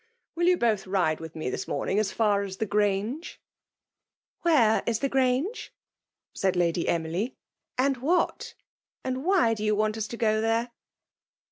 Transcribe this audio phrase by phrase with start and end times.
[0.35, 3.39] "WiU you both ride vith me this morning as far as the Grange?"
[4.09, 5.71] *< Where is the Grange?''
[6.41, 7.33] said Lady Emily, ^
[7.77, 8.55] and what,
[9.03, 10.71] and why do yon want us to go there?"